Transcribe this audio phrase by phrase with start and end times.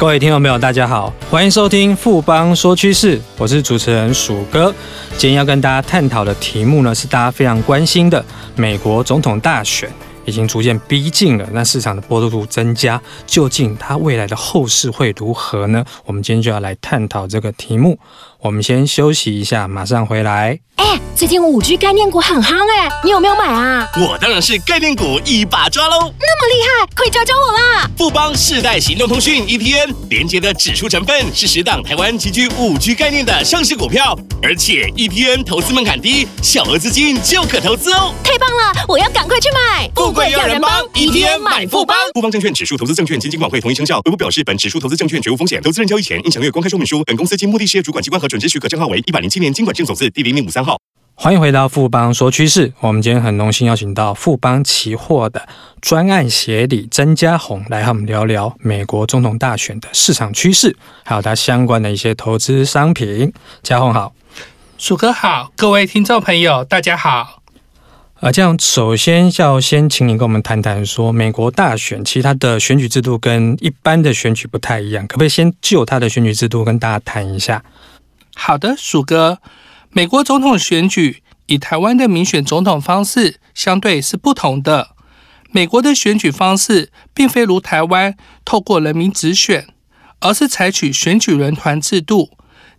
[0.00, 4.74] 各位听众朋友，大家好，欢迎收听富邦说趋势，我是主持人鼠哥。
[5.18, 8.24] 今天要跟大家探讨的题目呢，是大家非常关心的
[8.56, 9.92] 美国总统大选。
[10.26, 15.84] 已经逐渐逼近了，那市场的波动度增加，究竟它未来的后市会如何呢？
[16.04, 17.98] 我们今天就要来探讨这个题目。
[18.42, 20.58] 我们先休息一下，马上回来。
[20.76, 23.86] 哎，最近五 G 概念股很夯哎，你有没有买啊？
[23.98, 25.98] 我当然是概念股一把抓喽！
[25.98, 27.90] 那么厉害，快教教我啦！
[27.98, 38.14] 富邦世代行动通讯 ETN 连接的指数成分是十档台湾极具五 G 概念的上市股票，而且 ETN 投资门槛低，小额资金就可投资哦。
[38.24, 39.86] 太棒了，我要赶快去买！
[39.94, 41.94] 富贵要人帮，ETN 买富邦。
[42.14, 43.98] 富邦证券指数投资证券经金管会同意生效。
[44.06, 47.04] 微博表示，本指数投资证券绝无风险，投资人交易前应详阅公开说明书。
[47.04, 50.78] 本公司经目的事业主管机关核准之许可证号为一百零七年金管证总字第零零五三号。
[51.16, 52.72] 欢迎回到富邦说趋势。
[52.80, 55.46] 我们今天很荣幸邀请到富邦期货的
[55.82, 60.74] 专案协理曾家宏来和我们聊聊美国总统大选的市场趋势，
[61.04, 63.30] 还有它相关的一些投资商品。
[63.62, 64.14] 家宏好，
[64.78, 67.42] 鼠哥好，各位听众朋友大家好。
[68.20, 77.62] 啊，这样首先要先请你跟我们谈谈说，美国大选其实它的选举制度跟一般的选举不太一样，可不可以先就它的选举制度跟大家谈一下？
[78.34, 79.40] 好的，鼠哥，
[79.90, 84.90] 美国总统选举与台湾的民选总统方式相对是不同的。
[85.50, 89.66] 美国的选举方式并非如台湾透过人民直选，
[90.20, 92.30] 而是采取选举人团制度。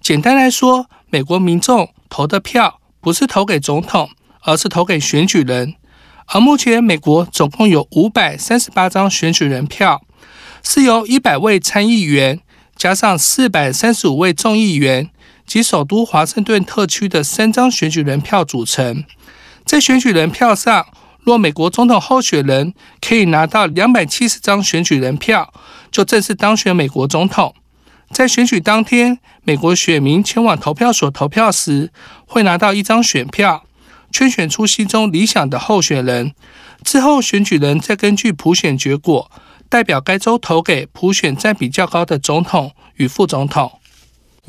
[0.00, 4.10] 简单来说，美国民众投的票不是投给总统，
[4.42, 5.74] 而是投给选举人。
[6.26, 10.00] 而目前美国总共有五百三十八张选举人票，
[10.62, 12.40] 是由一百位参议员
[12.76, 15.10] 加上四百三十五位众议员。
[15.50, 19.02] 及首都华盛顿特区的三张选举人票组成。
[19.64, 20.86] 在选举人票上，
[21.24, 25.52] 若美国总统候选人可以拿到两百七十张选举人票，
[25.90, 27.52] 就正式当选美国总统。
[28.12, 31.90] 在选举当天，美国选民前往投票所投票时，
[32.26, 33.64] 会拿到一张选票，
[34.12, 36.32] 圈选出心中理想的候选人。
[36.84, 39.28] 之后，选举人再根据普选结果，
[39.68, 43.79] 代表该州投给普选占比较高的总统与副总统。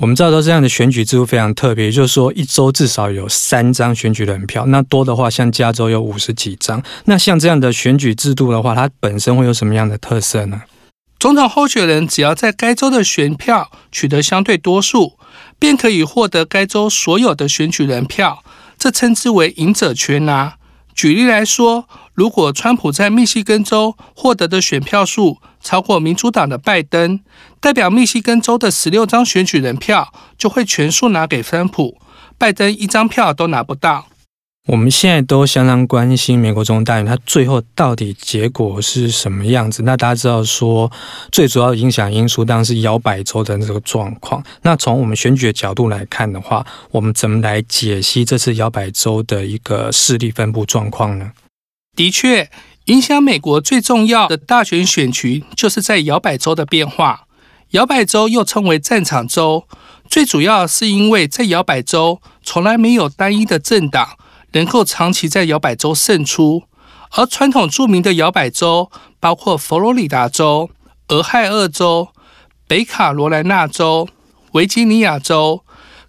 [0.00, 4.64] 我们知道，这样的选举制度非常特别，就是说，一周至少有三张选举人票。
[4.64, 6.82] 那多的话，像加州有五十几张。
[7.04, 10.62] 那像这样的选举制度的话，它本身会有什么样的特色呢？
[11.18, 15.18] 总统候选人只要在该州的选票取得相对多数，
[15.58, 18.42] 便可以获得该州所有的选举人票，
[18.78, 20.54] 这称之为赢者全拿。
[20.94, 27.20] 举例来说，如果川普在密西根州获得的选票数超过民主党的拜登，
[27.60, 31.98] 代表密西根州的十六张选举人票就会全数拿给川普，
[32.38, 34.06] 拜登一张票都拿不到。
[34.66, 39.82] 我们现在都相当关心美国总统大选，它最后到底结果是什么样子？
[39.82, 40.92] 那大家知道说，
[41.32, 44.44] 最主要影响因素当然是摇摆州的这个状况。
[44.62, 51.32] 那从我们选举的角度来看的话，我们怎么来解析这次摇摆州的一个势力分布状况呢？
[51.96, 52.48] 的确，
[52.90, 57.28] 影响美国最重要的大选选区，就是在摇摆州的变化。
[57.70, 59.68] 摇摆州又称为战场州，
[60.08, 64.16] 最主要是因为在摇摆州从来没有单一的政党。
[64.54, 66.64] 能够长期在摇摆州胜出，
[67.12, 68.90] 而传统著名的摇摆州
[69.20, 70.68] 包括佛罗里达州、
[71.06, 72.08] 俄亥俄州、
[72.66, 74.08] 北卡罗来纳州、
[74.54, 75.62] 维吉尼亚州、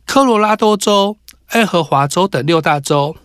[0.07, 1.17] 科罗拉多州、
[1.49, 3.15] 爱荷华州等六大州。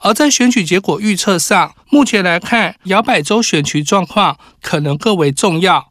[0.00, 5.90] 而在选举结果预测上，目前来看，摇摆州选区状况可能更为重要，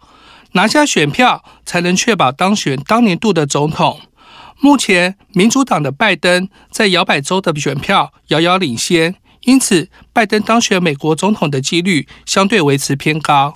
[0.54, 4.02] 拿下选票才能确保当选当年度的总统。
[4.60, 13.54] 目前，民主党的拜登在摇摆州的选票遥遥领先，因此拜登当选美国总统的几率相对维持偏高。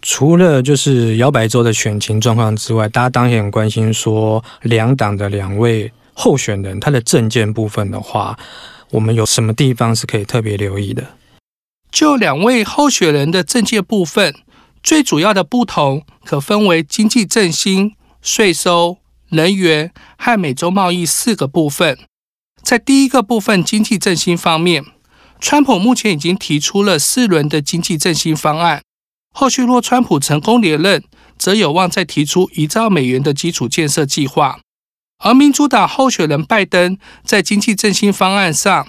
[0.00, 8.36] 除了就是摇摆州的选情状况之外，大家当然很关心说两党的两位候选人他的政见部分的话，
[8.92, 11.18] 我们有什么地方是可以特别留意的？
[11.90, 14.34] 就两位候选人的政界部分，
[14.82, 18.98] 最主要的不同可分为经济振兴、税收。
[19.34, 21.98] 能源和美洲贸易四个部分，
[22.62, 24.84] 在第一个部分经济振兴方面，
[25.40, 28.82] 川普目前已经提出了四轮的经济振兴方案。
[29.34, 31.02] 后续若川普成功连任，
[31.38, 34.60] 则有望再提出一兆美元的基础建设计划。
[35.22, 38.88] 而民主党候选人拜登在经济振兴方案上，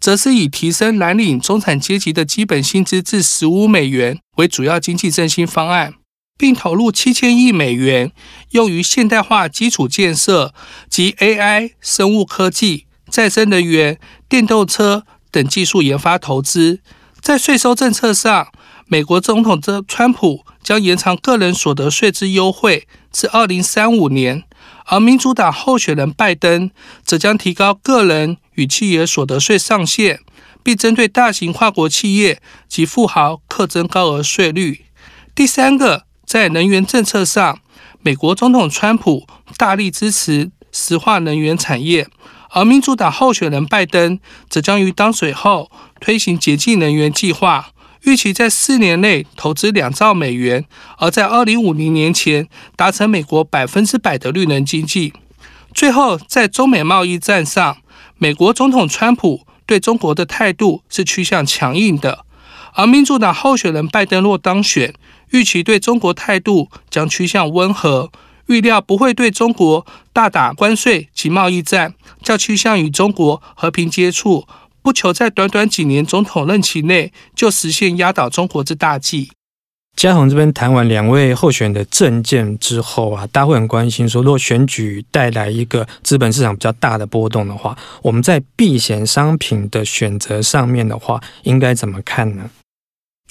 [0.00, 5.94] 则是以提升蓝领中产阶级的基本薪资至十五美元为主要经济振兴方案。
[6.36, 8.10] 并投入七千亿美元，
[8.50, 10.52] 用于现代化基础建设
[10.90, 16.80] 及 AI、生物科技、再生能源、电动车等技术研发投资。
[17.20, 18.48] 在税收政策上，
[18.88, 24.42] 美国总统的川普将延长个人所得税之优惠至二零三五年，
[24.84, 26.70] 而民主党候选人拜登
[27.04, 30.20] 则将提高个人与企业所得税上限，
[30.62, 34.86] 并针对大型跨国企业及富豪课征高额税率。
[35.34, 37.60] 第三个，在能源政策上，
[38.02, 39.26] 美国总统川普
[39.56, 42.06] 大力支持石化能源产业，
[42.50, 45.70] 而民主党候选人拜登则将于当选后
[46.00, 47.70] 推行洁净能源计划。
[48.04, 50.66] 预期在四年内投资两兆美元，
[50.98, 52.46] 而在二零五零年前
[52.76, 55.14] 达成美国百分之百的绿能经济。
[55.72, 57.78] 最后，在中美贸易战上，
[58.18, 62.26] 美国总统川普对中国的态度是趋向强硬的，
[62.74, 64.92] 而民主党候选人拜登若当选，
[65.30, 68.10] 预期对中国态度将趋向温和，
[68.48, 74.46] 预料不会对中国大打关税及贸易战，较趋向与中国和平接触。
[74.84, 79.30] 不求在短短几年总统任期内就实现压倒中国之大计。
[79.96, 92.50] 嘉宏这边谈完两位候选的政见之后啊，大家会很关心说，如果选举带来一个资本市场比较大的波动的话，我们在避险商品的选择上面的话，应该怎么看呢？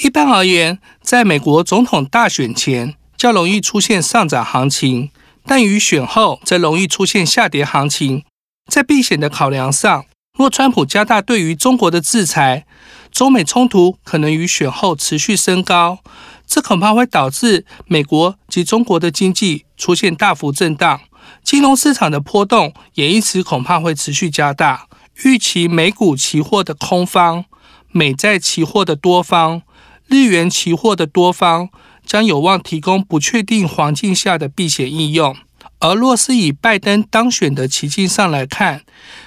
[0.02, 5.12] 一般而言，在美国总统大选前较容易出现上涨行情，
[5.46, 8.24] 但于选后则容易出现下跌行情。
[8.72, 12.65] 在避险的考量上，若川普加大对于中国的制裁，
[13.12, 16.00] 中美冲突可能于选后持续升高，
[16.47, 21.01] 这恐怕会导致美国及中国的经济出现大幅震荡，
[21.44, 24.88] 金融市场的波动也因此恐怕会持续加大。
[25.24, 27.45] 预期美股期货的空方、
[27.91, 29.62] 美债期货的多方、
[30.07, 31.69] 日元期货的多方
[32.03, 35.38] 将有望提供不确定环境下的避险应用。
[35.83, 38.83] 而若是以拜登当选的情境上来看，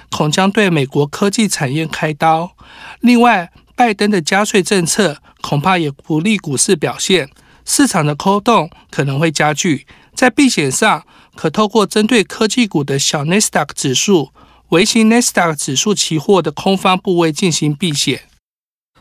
[0.09, 2.55] 恐将对美国科技产业开刀。
[2.99, 7.29] 另外，拜登的加税政策恐怕也不利股市表现，
[7.63, 9.85] 市场的扣动可能会加剧。
[10.15, 11.05] 在避险上，
[11.35, 14.31] 可透过针对科技股的小纳斯达克指数、
[14.69, 18.21] 微型纳斯达克指数期货的空方部位进行避险。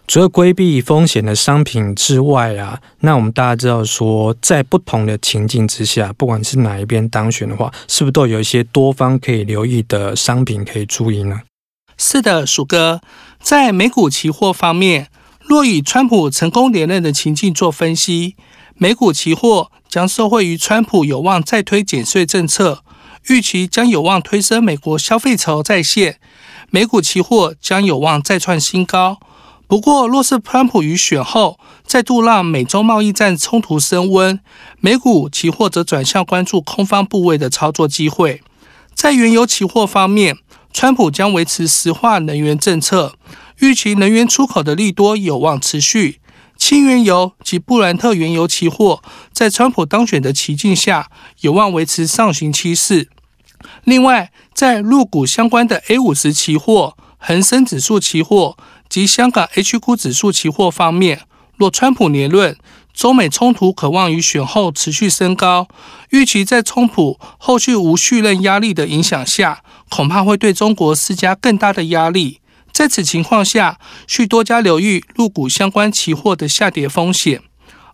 [0.07, 11.41] 除了规避风险的商品之外啊，那我们大家知道说，在不同的情境之下，不管是哪一边当选的话，是不是都有一些多方可以留意的商品可以注意呢？
[11.99, 13.01] 是的，鼠哥，
[13.41, 15.09] 在美股期货方面，
[15.41, 18.37] 若以川普成功连任的情境做分析，
[18.77, 22.85] 美股期货将受惠于川普有望再推减税政策，
[23.29, 26.21] 预期将有望推升美国消费潮再现，
[26.71, 29.19] 美股期货将有望再创新高。
[29.69, 34.39] 不过，若是川普于选后再度让美洲贸易战冲突升温，
[34.79, 38.43] 美股期货则转向关注空方部位的操作机会。
[38.95, 40.37] 在原油期货方面，
[40.73, 43.17] 川普将维持石化能源政策，
[43.59, 46.21] 预期能源出口的利多有望持续。
[46.57, 49.03] 轻原油及布兰特原油期货
[49.33, 51.11] 在川普当选的情境下，
[51.41, 53.09] 有望维持上行趋势。
[53.83, 58.57] 另外，在陆股相关的 A 五十期货、恒生指数期货。
[58.89, 61.23] 及香港 H 股指数期货方面，
[61.57, 62.57] 若川普连任，
[62.93, 65.69] 中美冲突可望于选后持续升高。
[66.11, 72.41] 预期在川普后续无续任压力的影响下，恐怕会对中国施加更大的压力。
[72.73, 77.41] 在此情况下，需多加留意入股相关期货的下跌风险。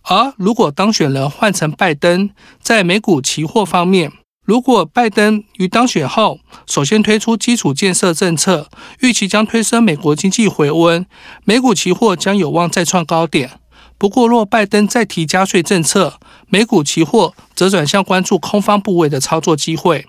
[0.03, 2.29] 而如果当选人换成拜登，
[2.61, 4.11] 在美股期货方面，
[4.43, 11.05] 如果拜登于当选后首先推出基础建设政策，预期将推升美国经济回温，
[11.45, 13.51] 美股期货将有望再创高点。
[13.97, 20.07] 不过，若拜登再提加税政策，美股期货则转向关注空方部位的操作机会。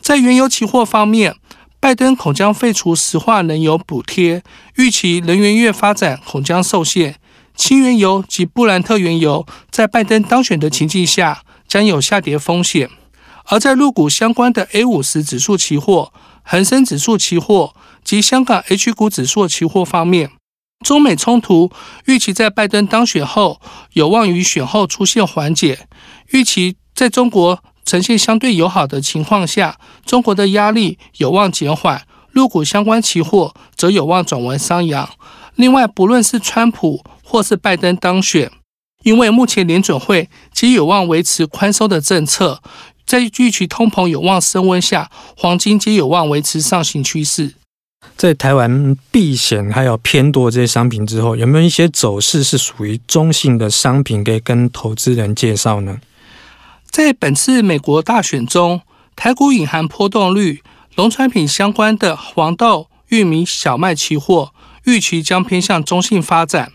[0.00, 1.34] 在原油期货方面，
[1.78, 4.42] 拜登恐将废除石化能油补贴，
[4.76, 7.16] 预期能源业发展恐将受限。
[7.54, 12.88] 轻原油及布兰特原油在拜登当选的情境下，将有下跌风险。
[13.44, 20.30] 而在入股相关的 A 五十指数期货、恒生指数期货及香港 H 股指数期货方面，
[20.84, 21.70] 中美冲突
[22.06, 23.60] 预期在拜登当选后
[23.92, 25.86] 有望于选后出现缓解。
[26.30, 35.08] 预期在中国呈现相对友好的情况下，中国的压力有望减缓，入股相关期货则有望转为上扬。
[35.54, 38.50] 另外，不论是川普或是拜登当选，
[39.02, 42.60] 因为目前联准会极有望维持宽松的政策。
[43.06, 47.54] 在预期通膨有望升温下，黄金皆有望维持上行趋势。
[48.16, 56.00] 在台湾避险还有偏多这些商品之后，有没有一些走势是属于中性的商品可以跟投资人介绍呢？
[56.90, 58.82] 在本次美国大选中，
[59.16, 60.62] 台股隐含波动率，
[60.96, 64.52] 农产品相关的黄豆、玉米、小麦期货
[64.84, 66.72] 预期将偏向中性发展。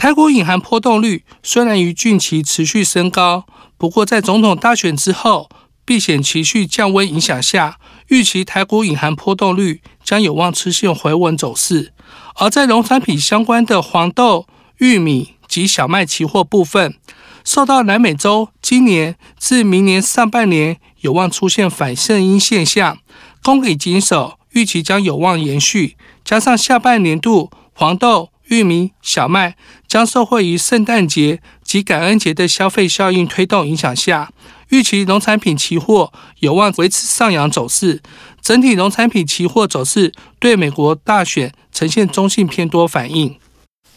[0.00, 3.44] 台股隐含波动率虽然于近期持续升高，
[3.76, 5.50] 不过在总统大选之后，
[5.84, 7.76] 避险情绪降温影响下，
[8.08, 11.92] 预期台股隐含波动率将有望出现回稳走势。
[12.36, 14.46] 而在农产品相关的黄豆、
[14.78, 16.94] 玉米及小麦期货部分，
[17.44, 22.96] 受到南美洲今年至明年上半年有望出现反圣婴现象，
[23.42, 25.98] 供给紧守，预期将有望延续。
[26.24, 29.56] 加上下半年度黄豆、玉米、小麦
[29.88, 34.30] 将受惠于圣诞节及感恩节的消费效应推动影响下，
[34.68, 38.00] 预期农产品期货有望维持上扬走势。
[38.42, 43.36] 整体农产品期货走势对美国大选呈现中性偏多反应。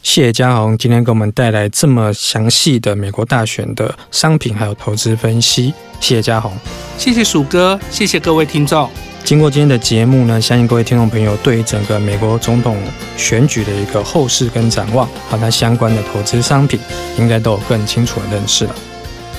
[0.02, 5.74] 谢谢嘉宏今天给我们带来这么详细的美国大选的商品还有投资分析。
[6.02, 6.54] 谢谢嘉宏，
[6.98, 9.13] 谢谢鼠哥，谢谢各位听众。
[9.24, 12.78] 经过今天的节目呢，相信各位听众朋友对于整个美国总统
[13.16, 16.78] 选举的一个后市跟展望，和它相关的投资商品，
[17.18, 18.76] 应该都有更清楚的认识了。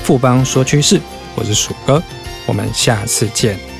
[0.03, 0.99] 富邦说趋势，
[1.35, 2.01] 我是鼠哥，
[2.47, 3.74] 我们下次见。